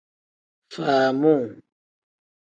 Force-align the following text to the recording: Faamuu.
Faamuu. 0.73 1.45